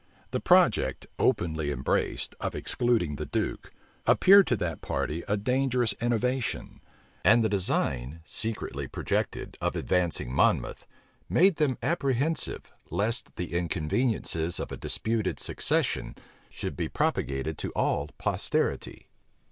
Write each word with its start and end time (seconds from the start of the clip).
The 0.31 0.39
project, 0.39 1.05
openly 1.19 1.69
embraced, 1.71 2.33
of 2.41 2.55
excluding 2.55 3.17
the 3.17 3.25
duke, 3.27 3.71
appeared 4.07 4.47
to 4.47 4.55
that 4.57 4.81
party 4.81 5.23
a 5.27 5.37
dangerous 5.37 5.93
innovation: 6.01 6.81
and 7.23 7.43
the 7.43 7.49
design, 7.49 8.19
secretly 8.25 8.87
projected, 8.87 9.59
of 9.61 9.75
advancing 9.75 10.33
Monmouth, 10.33 10.87
made 11.29 11.57
them 11.57 11.77
apprehensive, 11.83 12.71
lest 12.89 13.35
the 13.35 13.53
inconveniencies 13.53 14.59
of 14.59 14.71
a 14.71 14.75
disputed 14.75 15.39
succession 15.39 16.15
should 16.49 16.75
be 16.75 16.89
propagated 16.89 17.59
to 17.59 17.69
all 17.73 18.09
posterity. 18.17 19.07